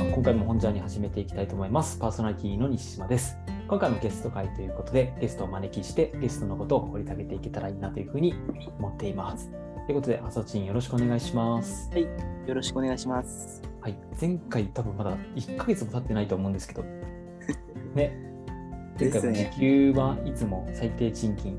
[0.00, 1.98] は今回も本ジャーに始めていきたいと思います。
[1.98, 3.36] パーソナリティの西島です。
[3.68, 8.34] 今回もゲスト会ということで、ゲストをお招きして、ゲストのことを掘り下げていけたらいいなというふうに
[8.78, 9.50] 思っています。
[9.84, 11.90] ということで、あさちんよろしくお願いします。
[11.92, 12.02] はい、
[12.48, 13.60] よろしくお願いします。
[13.82, 16.82] はい、前回多分まだ1ヶ月も経ってないと思うんですけど、
[17.94, 18.16] ね、
[18.98, 21.58] 前回も時給はいつも最低賃金、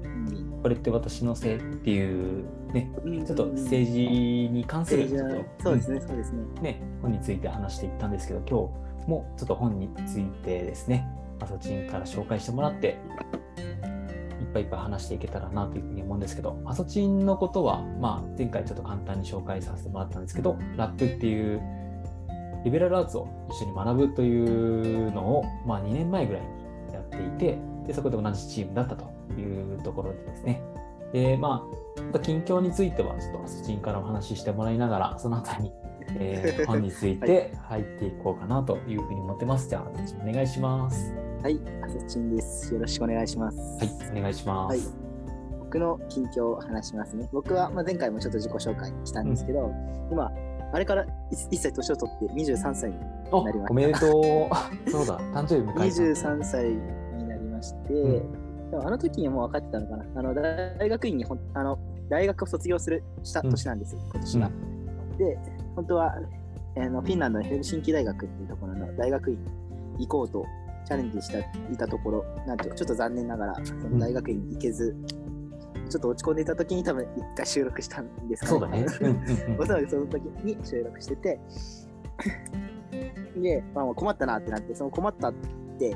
[0.62, 2.92] これって私のせいっていうね、
[3.26, 6.62] ちょっと政治に関するちょっと、そうですね、そうですね。
[6.62, 11.08] ね、本について話していったんですけど、今日もちょっと本についてですね、
[11.40, 13.00] あさちんから紹介してもらって、
[14.40, 21.60] いっぱいいっぱい話していけたらなというふうに思うんですけど、あさちんのことは、まあ、前回ちょっと簡単に紹介させてもらったんですけど、ラップっていう
[22.64, 26.42] リベラルアーツを一緒に学ぶというのを、まあ、2年前ぐらい
[26.88, 30.62] にやっていて、でそこで同じチームだったというところでですね、
[31.14, 31.68] で、ま
[32.14, 35.74] あ、近況については、ちょっとアスチンからお話ししてもらいながら、そのあたりに、
[36.20, 39.70] えー、 本について入っていこうかなというふうに思ってます。
[39.70, 39.90] じゃあ、
[40.22, 41.14] お願いします。
[41.44, 42.74] はい、アスチンです。
[42.74, 43.58] よろしくお願いします。
[43.58, 44.78] はい、お願いします。
[44.78, 47.28] はい、僕の近況を話しますね。
[47.32, 49.74] 僕は、まあ、前回もちょっと自己紹介したんですけど、うん、
[50.12, 50.32] 今、
[50.74, 53.72] あれから1歳年を取って23歳になりました。
[53.72, 54.12] おめでとう。
[54.90, 55.82] そうだ、誕生日迎えた。
[55.82, 56.66] 23歳
[57.18, 58.41] になりまして、うん
[58.72, 60.06] でもあの時にもう分かってたのかな。
[60.16, 61.78] あの大学院にほあの
[62.10, 64.48] 大学を卒業するした年なんですよ、今年は。
[64.48, 65.38] うん、で、
[65.76, 66.14] 本当は
[66.78, 69.38] あのフィンランドのヘルシンキ大学っていうところの大学院
[70.00, 70.46] 行こうと
[70.86, 71.46] チャレンジしたい
[71.78, 74.96] たところ、なんとちょっと残念ながら、その大学院に行けず、
[75.76, 78.88] うん、ちょっと落ち込んでいた時に多分一回収録したんですかね。
[78.88, 79.58] そうだね。
[79.60, 81.40] おそらくその時に収録してて、
[83.36, 85.34] で、まあ、困ったなってなって、その困ったっ
[85.78, 85.94] て、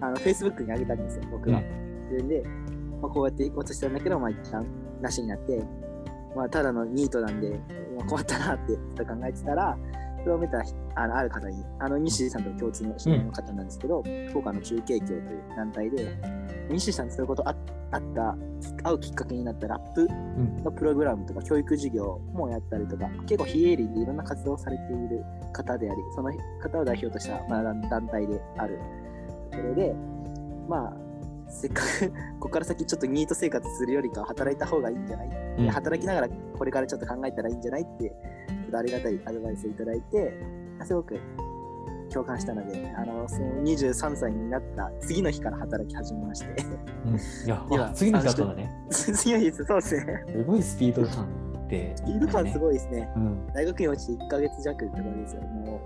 [0.00, 1.58] あの Facebook に上げたんですよ、僕は。
[1.58, 2.42] うんで、
[3.00, 4.66] まあ、こうやって行こうとしたんだけど、まあ、一旦
[5.00, 5.62] なしになって、
[6.34, 7.50] まあ、ただのニートなんで、
[7.96, 9.76] まあ、困ったなって考えてたら、
[10.22, 10.62] それを見た
[10.94, 12.94] あのある方に、あの西さんと共通の
[13.32, 16.18] 方なんですけど、うん、福岡の中継協という団体で、
[16.70, 17.54] 西さんとそういうことあ
[17.90, 18.36] あった、
[18.82, 20.06] 会うきっかけになったラップ
[20.62, 26.30] のプログラムとか教育授業もやったりとか、うん、結構非営利でいろんな活動をされている方であり、その
[26.60, 28.78] 方を代表とした、まあ、団体である
[29.50, 29.94] ところで、
[30.68, 31.07] まあ、
[31.48, 35.28] せっかくここから先ちょっとニート生活するよりかは働いた方がいいんじゃない、
[35.58, 38.12] うん、働きながらこれからちょっと考えたらいいんじゃないって
[38.72, 40.38] ありがたいアドバイスをいただいて
[40.84, 41.18] すごく
[42.10, 46.64] 共感したのであのその23歳になった次の日から働き始めまして、
[47.06, 48.70] うん、いや今次の日だったんだね。
[48.90, 50.24] 次の日そうですね。
[50.26, 51.28] すごいスピード感
[51.66, 55.42] って、スピード感すごいですね、うん、大学院落ちて1か月弱とかですよ。
[55.42, 55.80] も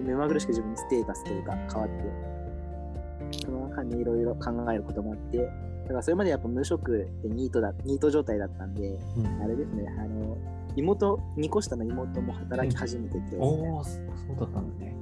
[0.00, 2.37] う目まぐるしく自分のステータスというか変わって
[3.32, 5.44] その中にいろいろ考えることもあって、だ
[5.88, 10.36] からそれまでやっぱ無職でニートだ、ニート状態だったんで、うん、あれですね、あの、
[10.76, 14.04] 妹、2個下の妹も働き始めてて、うん、おお、そう
[14.38, 14.94] だったんだね。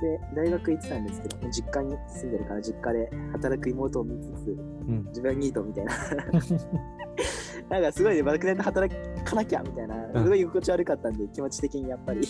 [0.00, 5.92] で、大学行ってたんですけど、実家に住んでるから実家で働く妹を見つつ、うん、自分はニートみたいな。
[7.70, 8.94] なんかすごいね、爆弾で働
[9.24, 12.20] かなきゃみたいな、すごい居心地悪かったんで、気持ち的にやっぱり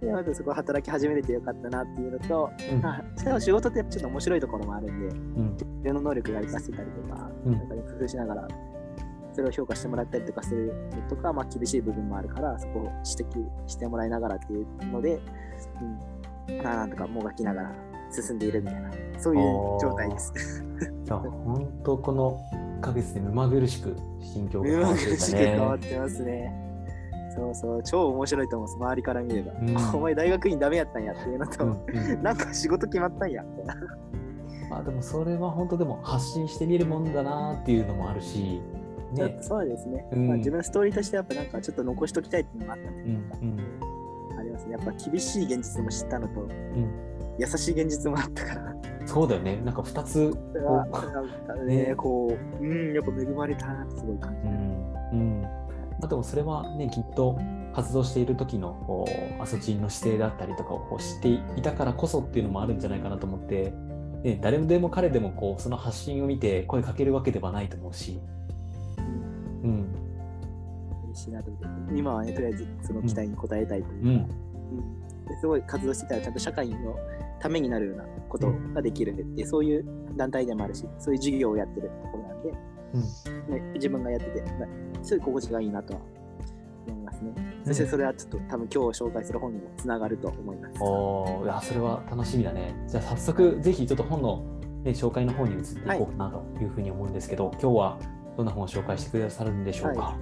[0.00, 8.48] で、まずそこ働き始めれてよかったなっていうのと、うん、あでも仕事ってちょっと面白いところもあるんで、うん、自分の能力が活かせたりとか、うん、なんかね、工夫しながら、
[9.32, 10.72] それを評価してもらったりとかする
[11.08, 15.20] とか、まあ、厳しい部分もあるから、そこを指摘してもらいながらっていうので、
[16.48, 17.74] うん、まあ、なんとかもがきながら
[18.10, 19.42] 進んでいるみたいな、そういう
[19.80, 20.64] 状態です。
[21.06, 22.40] いや、 本当この
[22.78, 26.67] 1ヶ月で目まぐるしく心境が変わってますね。
[27.38, 29.52] そうそう、超面白いと思う周りから見れば。
[29.52, 33.74] うん、 お前大学院ダメやったんやっていうのと、うんうん、 なんか仕事決まったんやみたいな。
[34.70, 38.60] まあでもそれは本当でも発信してみるもんだなっていうのもあるし、
[39.14, 43.08] ね、そうですね、うん、まあ、自分のストーリーとしてやっぱなんかちょっと残しときたいっていうのもあったんで、うん
[44.30, 44.72] うん、ありますね。
[44.72, 46.50] やっぱ厳しい現実も知ったのと、うん、
[47.38, 48.74] 優しい現実もあったから。
[49.06, 50.36] そうだよね、なんか2つ。
[50.54, 54.48] なんかね、こう、うん、やっぱ恵まれたなってすごい感じ。
[54.48, 55.68] うん、うん
[56.02, 57.38] あでもそれはねきっと
[57.74, 59.06] 活動している時のこ
[59.38, 61.28] うアソチンの姿勢だったりとかを知って
[61.58, 63.72] いたからこそっていうのもあるんじゃないかなと思って、
[64.22, 68.20] ね、誰でも彼でもこうその発信を見て声かけるわけではないと思うし。
[69.62, 69.94] うん。
[71.94, 74.14] 今はねとりあえずその期待に応えたいというか、うん
[75.30, 76.96] うん、すごい活動してたらちゃんと社会の
[77.40, 79.84] ためになるようなことができるって、そういう
[80.16, 82.77] 団体でもあるしそういう事業をやってるところなんで。
[82.94, 84.44] うんね、自分がやってて、
[85.02, 86.00] すごい心地がいいなとは
[86.86, 87.32] 思いますね。
[87.64, 90.74] そしてそれはちょっと多分今日紹介する本にもつながると思います。
[90.80, 92.74] おいや、それは楽しみだね。
[92.88, 94.42] じゃあ早速、ぜひちょっと本の、
[94.84, 97.98] ね、紹介の方に移っていこうかなというふうに思うんですけど、はい、今日は
[98.36, 100.00] どんな本を紹介してくださるんでしょうか？
[100.00, 100.14] はい、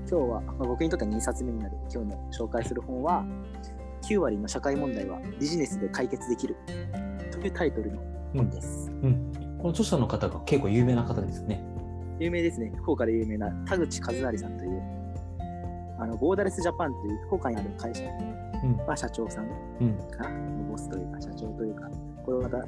[0.00, 3.24] 今日は、まあ、僕にとっては2冊目になる今日の紹介する本は、
[4.02, 6.56] 9割の社会問題はビジネスで解決できる
[7.30, 8.02] というタイトルの
[8.34, 8.90] 本です。
[8.90, 9.32] うん。
[9.58, 11.64] この著者の方が結構有名な方ですね。
[12.18, 12.72] 有名ですね。
[12.76, 14.82] 福岡で有名な田口和成さんという、
[15.98, 18.10] あのボーダレスジャパンという福岡にある会社の、
[18.64, 19.48] うんまあ、社長さん
[19.80, 19.96] うん。
[20.10, 20.30] かな、
[20.70, 21.90] ボスというか社長というか、
[22.24, 22.66] これまた、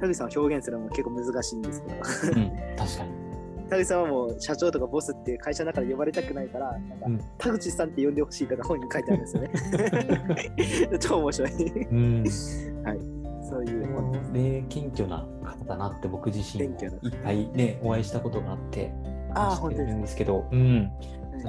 [0.00, 2.50] 田口さんを表現するのも結構難しいんですけど、うん。
[2.76, 3.28] 確かに。
[3.68, 9.50] 田口さんはもう社長とかボスっていう会社の中で呼ばれたくないから、なんかうん田口さんって呼んでほしいとか本に書いてあるんですよね。
[11.00, 11.82] 超面白い。
[11.84, 12.24] うん。
[13.48, 14.32] そういう。
[14.32, 16.78] ね、謙虚な方だなって僕自身も
[17.24, 18.92] ぱいね、お会いしたことがあって、
[19.34, 20.82] ああ、知ってるんですけど、うん。
[20.82, 20.92] ね。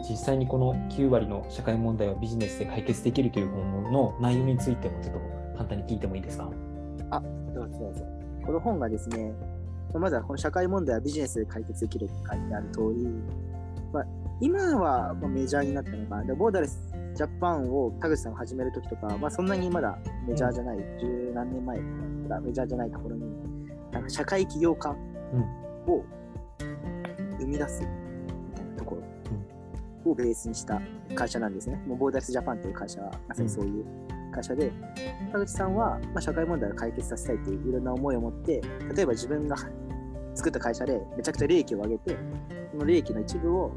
[0.10, 5.19] 実際にこの9割の社会問題をビジネスで解決できるという本の内容についてもちょっと
[5.57, 6.50] 簡単に聞いてもいいですか？
[7.54, 8.06] どうぞどうぞ。
[8.45, 9.34] この本がですね、
[9.94, 13.07] まずはこの社会問題はビジネスで解決できるって書いてある通り、
[13.92, 14.06] まあ、
[14.41, 19.97] 今はまあメジャーになったのか、でボーダレスジャパンを田口さんが始めるときとか、まあ、そんなにまだ
[20.27, 21.83] メジャーじゃない、十何年前か
[22.30, 23.24] らメジャーじゃないところに、
[23.91, 24.95] なんか社会起業家を
[27.39, 27.88] 生み出すみ
[28.56, 28.95] たいなとこ
[30.06, 30.80] ろをベースにした
[31.15, 31.81] 会社なんですね。
[31.88, 33.85] もうボーダレスジャパンという会社はまさにそういう
[34.31, 34.71] 会社で、
[35.33, 38.62] 田口さんは、まあ、社会問題を解決させたいといういろんな思いを持って、
[38.95, 39.57] 例えば自分が
[40.39, 42.18] 作った会社でめちゃくちゃ利益を上げて、
[42.71, 43.71] その利益の一部を、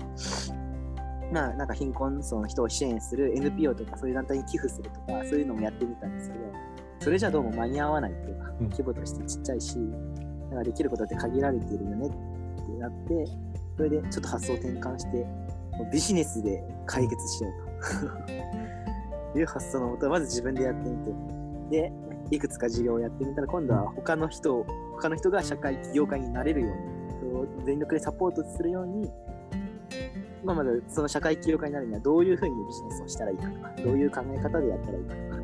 [1.33, 6.45] まあ、なんか貧困層の人を支援する NPO とかそういう団体に寄付するとか、そういうのもやってみたんですけど、
[7.01, 8.71] それじゃどうも間に合わないっていうか、うん。
[8.71, 12.11] 規模としてちっちゃいし、なんかできることって限られているよねっ
[12.65, 13.27] てなって、
[13.77, 15.27] それでちょっと発想転換して、
[15.93, 19.39] ビジネスで解決しようと。
[19.39, 20.97] いう発想のもと、まず自分でやってみ
[21.71, 21.93] て、で、
[22.31, 24.67] いくつか事業をやってみたら、今度は他の人を、
[24.97, 29.11] 他の人が社会起業家になれるように、全力でサポートするように、
[30.45, 35.43] まあ、まずその社会起業家になるにはどういうふうにビジネスをしたらいいかとか、どういう考え方でやったらいいかとか、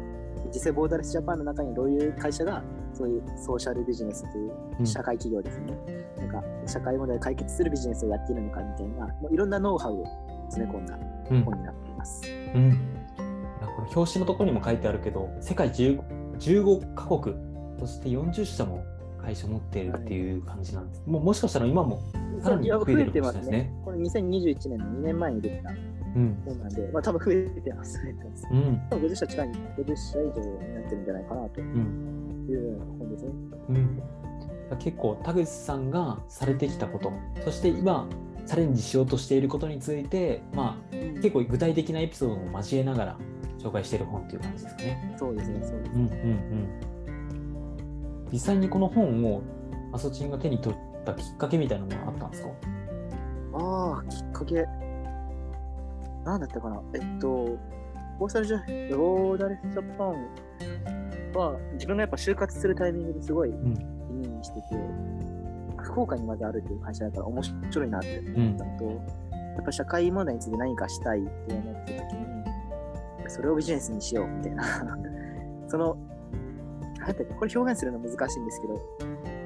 [0.53, 2.63] 実際ボーダレスジャパンの中にどういう会社が
[2.93, 4.47] そういうソーシャルビジネスとい
[4.83, 5.73] う社会企業ですね、
[6.19, 10.05] なんか社会問題を解決するビジネスをやっているのかみたいな、もういろんなノウハウを
[10.49, 10.99] 詰め込んだ
[11.31, 11.43] うん。
[11.45, 12.23] 本になっています。
[12.55, 12.71] うん。
[12.71, 12.75] い
[13.61, 16.01] やこの表紙のところにも書いてあるけど、世界10
[16.39, 17.37] 15カ国、
[17.79, 18.83] そして40社も
[19.23, 21.03] 会社持っているっていう感じなんです。
[21.07, 22.01] もうもしかしたら今も
[22.43, 23.83] さらに増えてるかてますもしれないですねね。。
[23.85, 25.73] これ2021年の2年前にできたう
[26.21, 26.43] ん。
[26.45, 27.95] 本なんで、まあ多分増えてます。
[28.03, 28.81] 増えてますうん。
[28.91, 32.47] 多分50社近い、50社以上になってるんじゃないかなとうん。
[32.49, 33.31] いうような本ですね。
[33.69, 34.03] うん、
[34.79, 37.13] 結構田口さんがされてきたこと
[37.45, 38.09] そして今
[38.47, 43.19] チャレンジしようとしていることについて、まあ、結構具体的なエピソードも交えながら
[43.59, 45.17] 紹介している本っていう感じですかね。
[45.19, 46.19] そうですね、そうですうんうんね。
[46.23, 46.69] うん、
[48.33, 49.43] 実際にこの本を
[49.93, 52.49] アソチンが手に取ったきっかけみたいなのはあったんですか？
[53.55, 54.67] ああ、きっかけ。
[56.25, 56.83] なんだったかな。
[56.95, 57.57] えっと、
[58.19, 60.09] ボーサルジャボーダレスジャパン
[61.35, 63.75] は、自分がやっぱ就活するタイミングですごいん。
[63.75, 64.67] 気にしてて、
[65.79, 68.93] 福岡にまずあるっていう会社だから面白いなって思ったのと、や
[69.63, 74.65] っぱ社会問題について何かしたいって思った時に、それをビジネスにしようみたいな、
[75.69, 75.97] その、
[77.09, 78.75] なんだっけこれ表現するの難しいんですけど、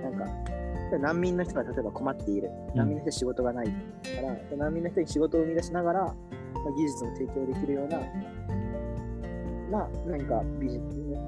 [0.03, 2.51] なんか、難民の人が例えば困っている。
[2.75, 3.73] 難民の人は仕事がないか
[4.51, 6.15] ら、難民の人に仕事を生み出しながら、まあ、
[6.77, 7.99] 技術を提供できるような、
[9.71, 10.81] まあ、何かビジ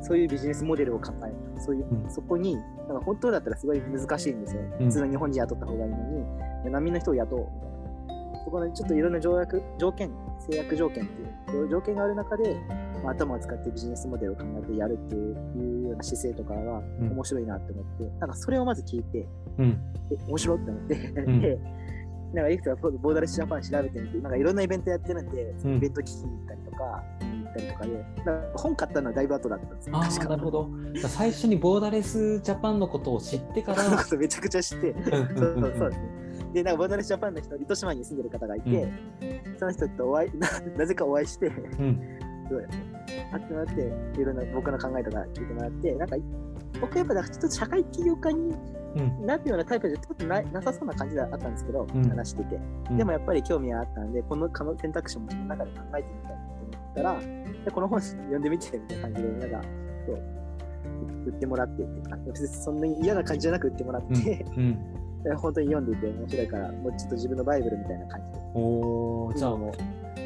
[0.02, 1.34] そういうビジネスモデルを考える。
[1.60, 2.64] そういう、うんそこに、なん
[2.98, 4.62] か本当だったらすごい難しいんですよ。
[4.80, 5.96] うん普通の日本人雇った方がいいの
[6.64, 8.44] に、難民の人を雇おうみたいな。
[8.44, 10.10] そこでちょっといろんな条約、条件、
[10.40, 11.08] 制約条件っ
[11.46, 12.56] ていう条件がある中で、
[13.04, 19.80] まあ、頭を使ってビジネスモデルを考えてやるっていうような姿勢とかはうん面白いなって思って、なんかそれをまず聞いて、うん
[20.10, 21.58] え、面白いって思って、ん で、
[22.32, 27.04] なんかいくつかボーダレスジャパン調べてみて、なんかいろんなイベントやってるんで、イベント聞きに行ったりとか、
[27.54, 28.04] とかで、
[28.56, 30.28] 本買ったのはだいぶ後だったんですよ。
[30.28, 30.70] なるほど。
[31.06, 33.84] 最初にボーダレスジャパンのことを知ってから。
[34.18, 36.24] めちゃくちゃ知って、うんそううんそうですね。
[36.52, 38.88] で、なんかボーダレスジャパンの人、糸島に住んでる方がいて、
[39.58, 41.50] その人とお会いな、なぜかお会いして、う
[41.82, 42.00] ん
[42.48, 42.68] どうや
[43.32, 43.74] 会ってっ
[44.14, 46.16] て、いろんな僕の考えとか聞いてもらって、なんか、
[46.80, 48.54] 僕やっぱなんかちょっと社会起業家に
[48.96, 52.08] うんなるようなタイプじゃちょっとななさそうな感じではあったんですけど、うん。
[52.08, 52.60] 話してて。
[52.90, 52.96] うん。
[52.96, 57.20] でもやっぱり興味があったんで、この可能選択肢も自分の中で考えてみたいと思ったら、
[57.64, 59.68] でこの本読んでみてみたいな感じで、なんか、
[60.06, 60.22] そう、
[61.26, 65.22] 売ってもらってっていうか、別にそんなに嫌な感じじゃなく売ってもらって、うん。
[65.24, 68.44] で 本当に読んでいて面白いから、もうちょっと自分のバイブルみたいな感じで。
[68.54, 69.72] おーじゃあ今も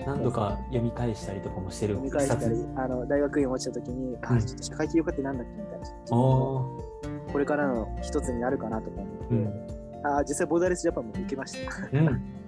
[0.07, 4.41] 何度か読み返したりとかもしてる読み返した一り、あの大学院落ちた時に、あうん。
[4.41, 5.87] ちょっと社会起業家ってなんだっけみたいな。
[6.11, 9.67] これからの一つになるかなとか思って、うん。
[10.05, 11.71] あ実際ボーダーレスジャパンも受けました。
[11.87, 12.23] ーうん。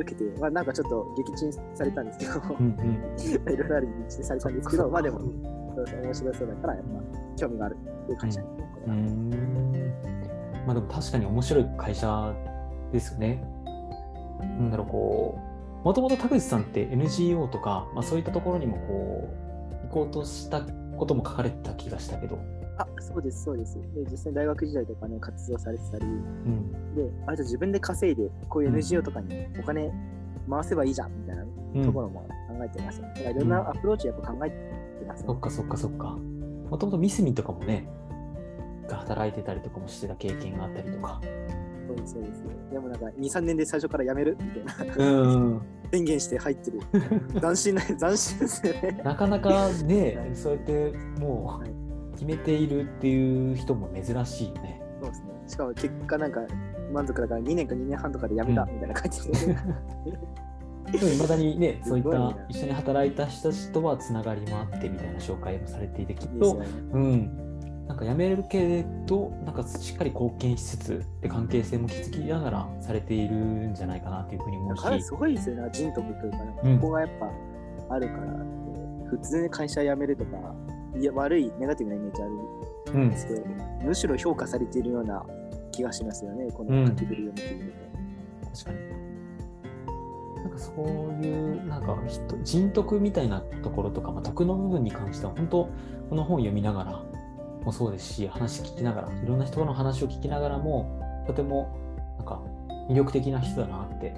[0.00, 2.32] 受けて、まあなんかちょっと撃沈されたんですけど、
[3.52, 9.30] いろいろあるに撃沈されたんですけど、まあでも、面白そうだから、やっぱ興味があるっていう会社に、ねこうん。
[10.66, 12.34] まあでも確かに面白い会社
[12.92, 13.42] ですよね。
[14.38, 15.47] なんだろう、こう、
[15.88, 19.30] もともと田口さんって NGO とか、まあ、そういったところにもこ
[19.84, 22.38] う、行こうとしたことも書かれてた気がしたけど、
[22.76, 23.80] あ、そうです、そうです。
[23.94, 26.94] で、実際大学時代とかね、活動されてたり、うん。
[26.94, 29.90] で、あと自分で稼いで、こういう NGO とかにお金
[30.50, 34.56] 回せばいいじゃんみたいなうんところも考えてます、ねだからいろんなアプローチやっぱ考えて
[35.06, 35.26] ますね。
[35.26, 36.18] そっかそっかそっか。
[36.68, 37.88] もともとミスミンとかもね、
[38.90, 41.22] が働いてたりとかもしてた経験があったりとか。
[41.88, 42.44] そうです、そうです。
[42.72, 44.36] でもなんか2、3年で最初から辞める？
[44.40, 45.62] みたいなうん。
[45.90, 46.80] 宣言して入ってる。
[47.40, 49.00] 斬新な、斬新ですよね。
[49.02, 54.82] なかなかねは、いそうやってもはいう決めているっていう人も珍しいよね。
[55.00, 55.28] そうですね。
[55.46, 56.40] しかも結果なんか
[56.92, 59.32] 満足だから2年か2年半とかで辞めたうんみたいな感じで、
[60.92, 66.66] でもいまだにね、そういった一緒に働いた人たちとはつながりもあってみたいな紹介もされていて、きっといいね。
[66.92, 67.47] うん、
[67.88, 77.30] なんか辞めるけど、なんかしっかり貢献しつつ、で関係性も築きながらされているんじゃないかなというふうに思うし、彼すごいですよね、人徳というか、ここがやっぱ
[77.94, 78.44] あるから
[79.08, 80.54] 普通に会社辞めるとか、
[81.00, 82.32] いや悪いネガティブなイメージある
[82.94, 83.46] うんんですけど、
[83.82, 85.24] むしろ評価されているような
[85.72, 86.84] 気がしますよね、こうん。
[86.84, 87.72] の書きぶりを見ている
[88.52, 88.98] 確かに。
[90.42, 95.68] なんかそういう、なんか人人徳みたいなところとか、まあ、徳の部分に関しては、本当、
[96.10, 97.02] この本を読みながら
[97.68, 101.68] もそうですし、話聞きながら、いろんな人の話を聞きながらも、とても、
[102.16, 102.40] なんか、
[102.88, 104.14] 魅力的な人だなって。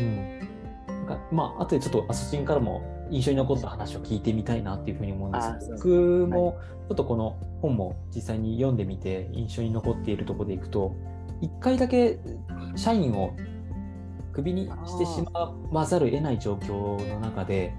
[0.00, 0.38] うん。
[0.86, 10.94] なんか、まあ、後でちょっとアソチンからも印象に残った話を聞いてみたいなっていうふうに思うんですけど、僕もちょっとこの本も実際に読んでみて印象に残っているところでいくと、
[11.42, 12.18] 一回だけ
[12.76, 13.34] 社員を
[14.32, 17.74] クビにしてしまわざるを得ない状況の中で、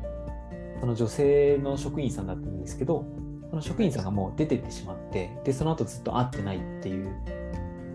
[0.79, 3.05] その女性の職員さんだったんですけど、
[3.49, 7.09] その職員さんがもう出てってしまって、で、その後ずっと会ってないっていう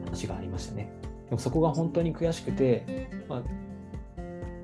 [0.06, 0.90] 話がありましたね。
[1.26, 3.42] でもそこが本当に悔しくて、まあ、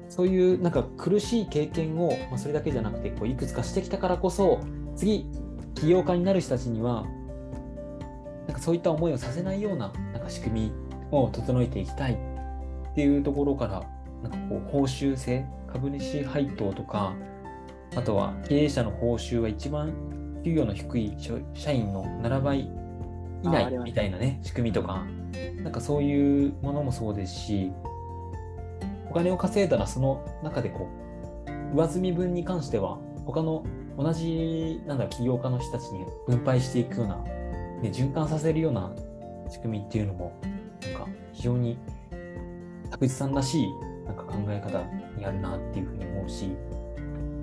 [0.08, 4.60] そういうなんか苦しい経験を、まあ、それだけじゃなくてこういくつかしてきたからこそ
[4.96, 5.26] 次
[5.76, 7.06] 起業家になる人たちには
[8.46, 10.72] なんかそういった思いをさせないようななんか仕組み
[11.12, 13.82] を整えていきたいっていうところから
[14.22, 17.14] なんかこう報酬制株主配当とか
[17.94, 19.92] あとは経営者の報酬は一番
[20.44, 22.60] 給与の低い社社員の7倍
[23.42, 25.04] 以内みたいなね仕組みとか
[25.62, 27.72] なんかそういうものもそうですし
[29.10, 30.88] お金を稼いだらその中でこ
[31.72, 33.64] う上積み分に関しては他の
[33.98, 38.90] 同じなんだ起業家の人たちに分配していくような、ね、循環させるような
[39.48, 40.32] 仕組みっていうのも
[40.82, 41.76] なんか非常に
[42.90, 43.66] 田口さんらしい
[44.06, 44.82] なんか考え方
[45.16, 46.56] にあるなっていうふうに思うし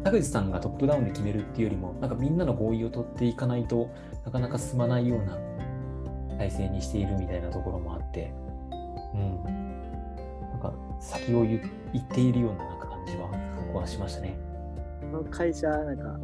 [0.08, 3.94] 田口さんがトップダウンで決めるっていうよりもなんかみんなの合意を取っていかないと
[4.26, 5.38] なかなか進まないような
[6.38, 8.32] 体制にしているみたいなところもあって、
[9.14, 11.62] うん、なんか先を言
[11.92, 13.30] 言っているようななんか感じは
[13.68, 14.40] 僕はしましたね。
[15.12, 16.20] この会社、なんか、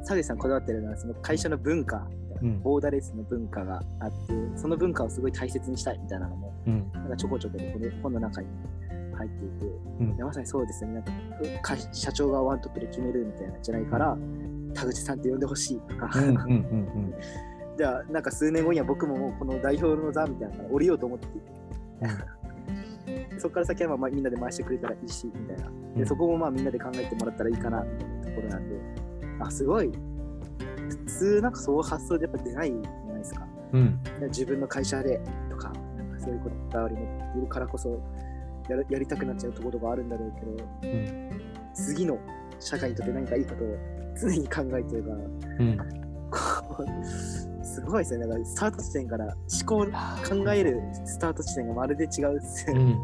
[0.00, 2.06] 佐口さんこだわってるのは、その会社の文化
[2.42, 2.62] うん。
[2.62, 4.16] ボーダレスの文化があって、
[4.56, 6.90] その文化をすごい大切にしたいみたいなのも、うん。
[6.92, 8.48] なんかちょこちょここの本の中に
[9.20, 9.66] 入っていて、
[10.00, 10.16] うん。
[10.18, 10.94] まさにそうですよね。
[10.94, 11.12] なんか
[11.62, 14.16] 会社長がワントップで決めるみたいなんじゃないから、
[14.74, 17.14] 田口さんって呼んでほしいとか、うんうんうん
[17.76, 21.26] じゃあなんか数年後には僕ももうこの代表の座みたいなのから降りようと思って。
[21.26, 21.30] い
[23.06, 25.68] て、 そこから先はまあみんなで回してくれたらいいしみたいな。
[25.68, 25.94] うん。
[25.94, 28.76] でそこもまあみんなで考えてもらったらいいかなみたいなところなんで、
[29.40, 29.90] あ、すごい。
[30.90, 33.46] 普通なんかそういう発想でやっぱ出ないじゃないですか。
[33.72, 34.00] うん。
[34.28, 38.02] 自分の会社でとか、なんかそういうこだわり持っているからこそ
[38.68, 41.40] やるやりたくなっちゃうところがあるんだろうけど、うん
[41.72, 42.18] 次の
[42.58, 43.68] 社会にとって何かいいことを
[44.20, 45.78] 常に考えてるから、うん。
[47.64, 48.26] すごいですね。
[48.26, 49.34] だからスタート地点から思
[49.66, 49.86] 考
[50.28, 52.82] 考えるスタート地点がまるで違うっすよね。
[52.82, 52.94] うん、い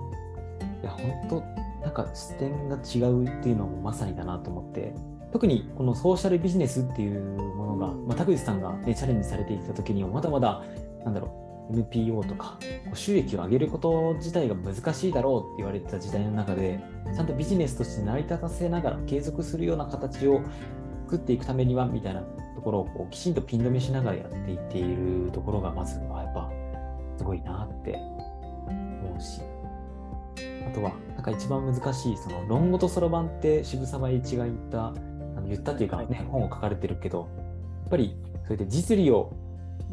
[0.85, 1.41] や本当
[1.85, 4.95] なんか視点が違うっていうのもまさにだなと思って。
[5.33, 8.07] 特にこのソーシャルビジネスっていうものが、うん。
[8.07, 10.63] まあ、田口さんが、ね、チャレンジされていた時にはまだまだ
[11.05, 12.59] なんだろう NPO とか
[12.95, 16.81] 収益を上げること自体が難しいだろうって言われてた時代の中で
[17.15, 20.43] ちゃんとビジネスとして成り立たせながら継続するような形を
[21.07, 22.23] 作っていくためにはみたいな
[22.55, 26.51] ところをこうきちんとピン止めしながらやっていっているところがまずはやっぱ
[27.17, 29.41] すごいなって思うし。
[30.67, 34.93] あとはなんか一番難しいその論語とそろばんって渋沢栄一が言った
[35.47, 36.17] 言ったっていうかね、はい。
[36.27, 37.29] 本を書かれてるけど
[37.83, 39.33] やっぱりそれで実利を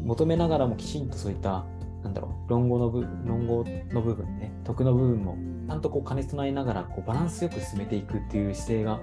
[0.02, 1.64] 求めながらもきちんとそういった
[2.02, 5.36] なんだろう論語の部論語の部分ね徳の部分も
[5.68, 9.00] ちゃんとこう兼ね備えながらこうバランスよく進めていくっていう姿勢が、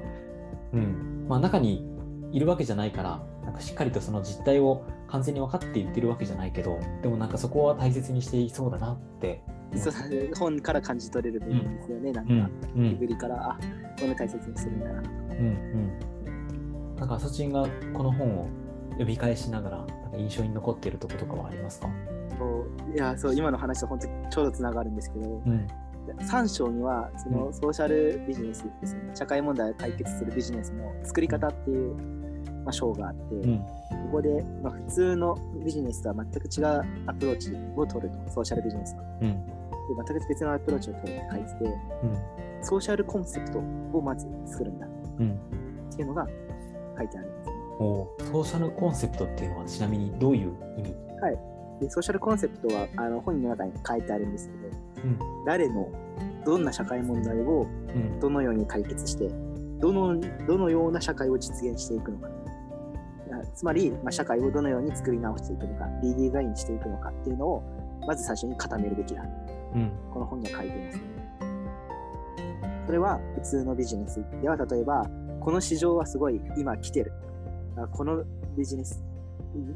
[0.73, 1.25] うん。
[1.27, 1.85] まあ、中に
[2.31, 9.41] いるわけじゃないから、なんかしっかりとその実態を完全に分かって言ってるわけじゃないけど、でもなんかそこは大切にしていそうだなって。
[9.75, 9.93] そう
[10.37, 13.59] 本から感じ取れる部分ですよね、なんか、うん、りから、あ
[13.97, 15.01] こんな大切にするんだな。
[15.01, 15.13] とか。
[15.29, 15.41] うん、う
[16.91, 16.95] ん。
[16.97, 18.47] なんか、アソチンがこの本を
[19.01, 21.89] 読み返しながら、なんか印象に残っているところとかはありますか？
[22.37, 25.67] そういやそう今の話と本当にちょうどつながるんですけど、うん、
[26.19, 31.95] 3章にはそのソーシャルビジネスですね、社会問題を解決するビジネスの作り方っていう、
[32.63, 33.65] まあ、章があって、うん、こ
[34.13, 39.03] こで、まあ、普通のビジネスとは全く違うアプローチを取ると、ソーシャルビジネスは。
[39.21, 39.53] うん、で
[40.07, 44.87] 全く別のアプローチを取るって書いてて、うん、ソーシャルコンセプトをまず作るんだ
[45.19, 45.31] うん。
[45.91, 46.27] っていうのが
[46.97, 47.30] 書いてある
[47.81, 50.95] ソーシャルコンセプトっていうのはちなみにどういう意味？
[51.81, 54.53] でソーシャルコンセプトはあの本の中に書いてあるんですけ
[55.01, 55.19] ど、うん。
[55.45, 55.89] 誰の
[56.45, 59.27] どんな社会問題をうん、どのように解決して
[59.79, 62.27] どのどのような社会を実現していくのか。
[63.31, 67.63] あつまり、まあ、社会をどのように作り直していくのかリデザインしていくのかっていうのを
[68.05, 69.23] まず最初に固めるべきだ。
[69.73, 71.03] うん、この本には書いていますね。
[72.85, 74.23] それは普通のビジネス。
[74.41, 75.09] では例えば
[75.39, 77.11] この市場はすごい今来てる。
[77.13, 77.30] あ
[77.91, 78.23] この
[78.57, 79.03] ビジネス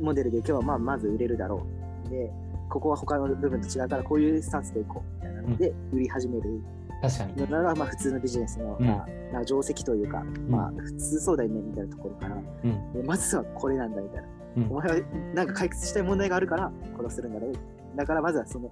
[0.02, 1.66] モデルで今日はまあまず売れるだろ
[2.06, 2.10] う。
[2.10, 2.32] で
[2.70, 5.16] ここは他の部分と違うからこういうスタンスでいこう。
[5.18, 6.62] みたいなので売り始める。
[7.02, 7.50] 確かに。
[7.50, 8.88] のがまあ普通のビジネスの、うん。
[8.88, 14.72] まあまあ定石というか、まあ普通そうだよねみたいなところから、うん、でまずはこれなんだみたいな、うん。
[14.72, 17.54] お前はなんか解決したい問題があるから殺するんだろう。
[17.96, 18.72] だからまずはその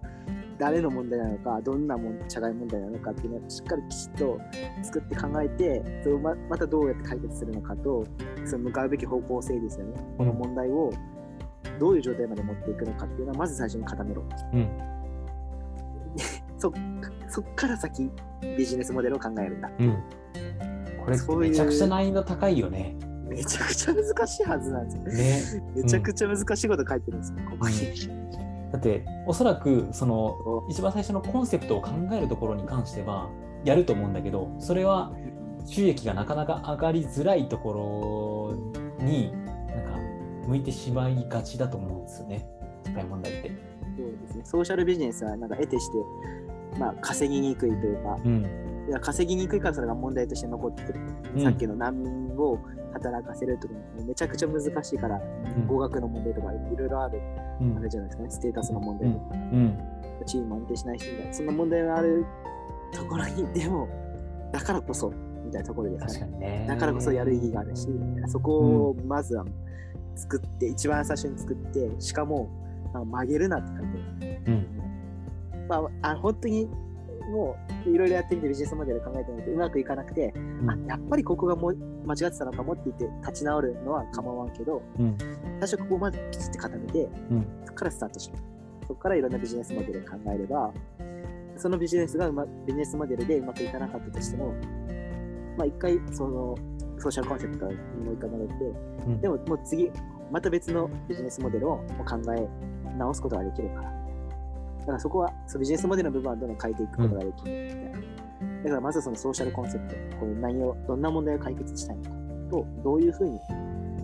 [0.58, 4.40] 誰の問題なのかどんなもん社会問題なのかっていうのをしっかりきちっと
[4.84, 8.06] 作って考えてそれをままたどうやって解決するのかと
[8.46, 10.92] その向かうべき方向性ですよねこの問題を
[11.80, 14.70] どういう状態まで持っていくのかっていうのはまず最初に固めろうん、
[16.58, 16.72] そ
[17.30, 18.12] そっから先
[18.58, 19.98] ビジネスモデルを考えるんだうん。
[21.04, 22.96] これめちゃくちゃ難易度高いよね。
[23.28, 25.64] めちゃくちゃ難しいはずなんですよね。
[25.76, 27.74] めちゃくちゃ難しいこと書いてるんですよ、ここに。
[28.74, 33.30] だっておそらくその一番最初のコンセプトを考えるところに関しては
[33.64, 35.14] やると思うんだけどそれは
[35.68, 38.58] 収益がなかなか上がりづらいとこ
[39.00, 42.46] ろになんか向いてしまいがちだと思うんですよね
[42.84, 43.52] 社会問題って。
[43.96, 44.42] そうですね。
[44.44, 51.00] ソーシャルビジネスはなんか得てして、まあ、稼ぎにくいというか、うん稼ぎにくいからそれが問題として残ってる。
[51.36, 51.42] うん。
[51.42, 52.60] さっきの難民を
[52.94, 55.22] 働かせるとかもめちゃくちゃ難しいから、
[55.58, 55.68] うん。
[55.68, 57.22] 語学の問題とかいろいろある、
[57.62, 57.78] うん。
[57.78, 59.78] あれじゃないですかね、ステータスの問題とか、うん。
[60.26, 62.26] チームも安定しないしみたいな、そんな問題がある
[62.94, 63.88] ところに、でも、
[64.52, 65.12] だからこそ、
[65.46, 66.66] みたいなところですかね。
[66.68, 67.88] だからこそやる意義があるし、
[68.28, 69.46] そこをまずは
[70.16, 72.50] 作って、一番最初に作って、しかも、
[72.94, 74.54] まあ曲げるなって書いてある。
[74.54, 75.68] うん。
[75.68, 76.70] まあ、あ本当に
[77.34, 80.70] もういろいろやってみてビジネスモデル考えてみてうまくいかなくて、うん。
[80.70, 85.18] あやっぱりここがもう間違ってたのかもって言って立ち直るのは構わんけどうん。
[85.60, 87.48] 最初ここまできちって固めて、うん。
[87.66, 88.86] そこからスタートしよう。
[88.86, 90.72] そこからいろんなビジネスモデルを考えれば
[91.58, 94.54] そのビジネスがうまビジネスモデルでうまくいかなかったとしても
[95.58, 96.56] まあ一回その
[97.00, 98.54] ソーシャルコンセプトにもう一回戻って
[99.08, 99.22] うん。
[99.22, 99.90] でももう次
[100.32, 102.48] また別のビジネスモデルを考え
[102.98, 104.03] 直すことができるから
[104.84, 106.50] だからそこはそのビジネスモデルの部分はどん。
[106.50, 106.58] どん。
[106.62, 112.10] 変えていくことができるみたいな、だからまずそのソーシャルコンセプトこの内容どんな問題を解決したいのか
[112.52, 113.40] とどういうふうに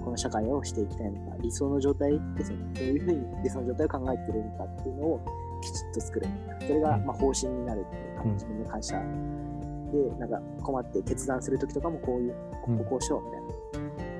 [0.03, 5.21] この社会をしていきたいのか理想の状態ですよねどういうふうに理想の状態を考えているのかっていうのを
[5.61, 6.27] きちっと作る。
[6.61, 12.35] それがまあ方針になるっていうかうん自分の会社でなんか困って決断するときとかもこういう
[12.67, 13.49] うんここをしようみたいな。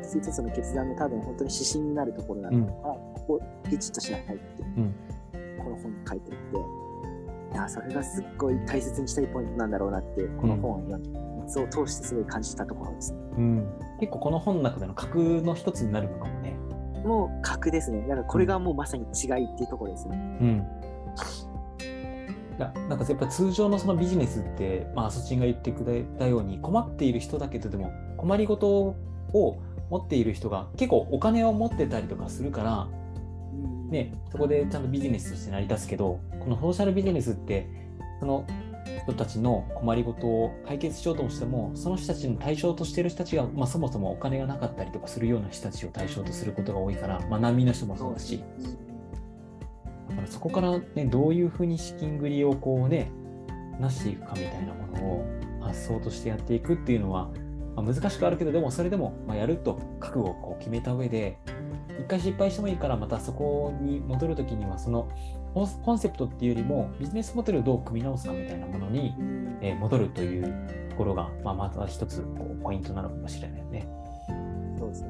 [0.10, 4.96] 一つの決断の多分本当に指針になるところなのから、ここをきちっとしなさいって、うん
[6.10, 6.58] 書いてるって
[7.54, 13.20] いやそれがすっごい大切にしたいポイントなんだろうなってこの本を読んで、そう通してすごい感じたところですね。
[13.38, 16.58] うん結構この本の中での格の一つになるのかもね。
[17.06, 18.02] もう格ですね。
[18.02, 20.38] だからこれがもうまさに違いっていうところですね。
[20.42, 20.68] うん。
[22.60, 28.96] なんかやっぱ通常のそのビジネスって、まあ、アソチンが言ってくれたように困っている人だけどでも困りごと
[29.34, 32.88] を持っている人が結構お金を持ってたりとかするから、
[33.90, 37.68] ね、そこでちゃんとビジネスとして成り立つけどこのソーシャルビジネスって
[38.20, 38.46] その
[39.04, 48.44] 人たちの困りごとを解決しようとしてもその人たちの対象としている人たちが、まあ、そもそもお金がなかったりとかするような人たちを対象とすることが多いから、まあ、難民の人もそうだし。
[50.10, 53.12] だからそこから、ね、どういうふうに資金繰りをこうね、
[53.80, 55.26] なしていくかみたいなものを
[55.62, 57.30] 発想としてやっていくっていうのは、
[57.76, 61.38] まあ、難しくあるけど、でもそれでも、ま、やると覚悟をこう決めた上で、
[62.00, 65.10] 一回失敗してもいいから、またそこに戻るときには、その
[65.54, 69.14] コンセプトっていうよりも、ビジネスモデルをどう組み直すかみたいなものに、
[69.62, 70.44] えー戻るという
[70.90, 73.88] ところが、まあ、また一つこうポイントなのかもしれないよね。
[74.78, 75.10] そうですね。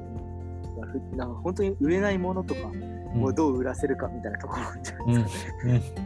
[1.16, 2.62] なんか本当に売れないものとか
[3.16, 6.00] うんをどう売らせるかみたいなところじゃないうんですか。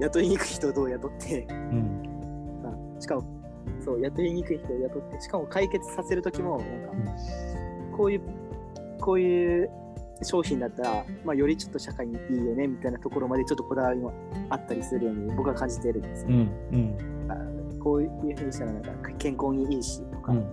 [0.00, 2.02] 雇いにくい人をどう雇って、うん
[2.96, 3.24] あしかも、
[3.84, 7.22] そう、雇いにくい人を雇って、しかも解決させるときも、なんか、
[7.96, 8.20] こういう、
[9.00, 9.70] こういう
[10.22, 14.12] 商品だったら、まあ、よりちょっと社会にいいよねみたいなところまでちょっとこだわりも
[14.48, 16.28] あったりするように僕は感じているんですよ。
[16.30, 16.36] うん
[16.72, 17.30] うん。
[17.30, 20.46] あこういうふうにしたらなんか健康にいいしとか、うん。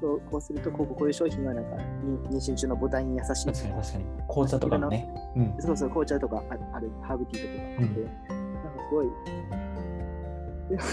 [0.00, 3.46] そうこうするとこうこういう商品はなんかに妊娠中の母体に優しい。
[3.46, 4.04] 確かに確かに。
[4.28, 5.08] 紅茶とかもね。
[5.36, 5.54] うん。
[5.60, 8.00] そうそう紅茶とかああるハーブティーとかあって、
[8.34, 9.06] なんかすごい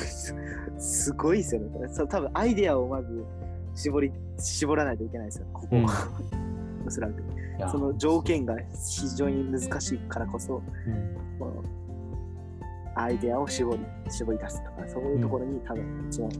[0.05, 0.35] す
[0.77, 1.67] すごいですよね。
[2.09, 3.25] 多分アイデアをまず
[3.73, 5.47] 絞り絞らないといけないですよ。
[5.51, 6.46] ここ、うん
[6.87, 7.21] おそらく。
[7.57, 11.63] いやその条件が非常に難しいからこそ、うんこの
[12.95, 16.31] アイデアを絞り絞り出すとか、そういうところに多分一番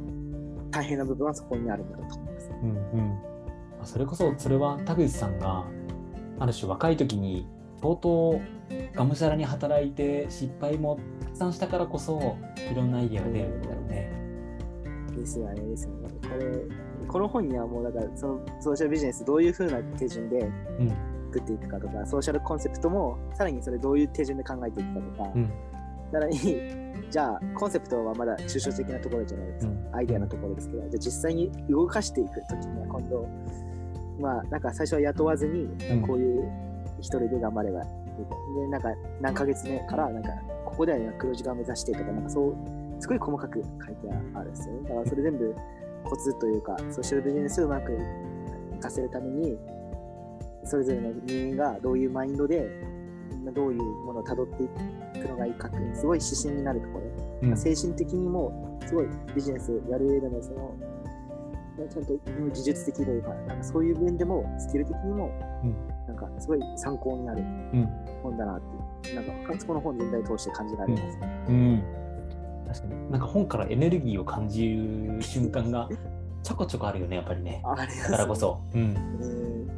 [0.71, 2.51] 大変な部分はそこにあるんだろうと思います。
[2.63, 3.17] うんうん
[3.79, 5.65] あそれこそそれは田口さんが
[6.39, 7.47] ある種若い時に
[7.79, 8.41] 相当
[8.95, 12.37] がむしゃらに働いて失敗もたくさんしたからこそ
[12.71, 14.11] いろんなアイデアが出るんだろうね。
[15.15, 16.09] ですよね、ですよね。
[16.21, 16.45] これ、
[17.07, 20.39] この本にはもうだから、そのソーシャルビジネスどういうふうな手順で
[20.79, 20.91] うん。
[21.27, 25.51] 作っていくかとか、ソーシャルコンセプトもさらにそれどういう手順で考えていくかとか、うん。
[26.11, 26.37] さらに、
[27.11, 29.95] じゃあコンセプトはまだ抽象的なところじゃないですか、うん。
[29.95, 33.27] アイデアのところですけど、じゃあ実際に動かしていくときには今度、
[34.19, 36.49] まあなんか最初は雇わずにうん、こういう
[36.99, 37.85] 一人で頑張ればいい
[38.25, 38.61] と。
[38.61, 38.89] で、なんか
[39.19, 40.29] 何ヶ月目から、なんか
[40.65, 42.55] ここでは黒字化を目指してとか、なんかそう、
[42.99, 44.89] すごい細かく書いてあるんですよね。
[44.89, 45.55] だからそれ全部
[46.07, 47.97] コツというか、ソーシャルビジネスをうまく
[48.71, 49.57] 活かせるために、
[50.63, 52.67] それぞれの人間がどういうマインドで、
[53.53, 54.67] どういうものをたどってい
[55.21, 56.99] くのがいいかっていう、すごい指針になるとこ
[57.41, 57.49] ろ。
[57.49, 57.57] うん。
[57.57, 60.75] 精神的にも、すごいビジネスやる上での、その、
[61.89, 62.13] ちゃんと
[62.53, 65.31] 技術的というか、なんかそういう面でも、スキル的にも、
[65.63, 65.75] うん。
[66.07, 67.89] なんかすごい参考になるうん。
[68.23, 68.61] 本だなっ
[69.01, 71.19] ていう、なんか、この本全体通して感じられます。
[71.49, 72.06] うん
[72.67, 75.89] 確かになんか本からエネルギーを感じる瞬間が
[76.43, 77.61] ちょこちょこあるよねやっぱりね。
[77.63, 78.61] だからこそ。
[78.73, 79.76] うんえー